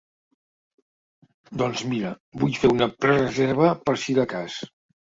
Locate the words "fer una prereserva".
2.65-3.73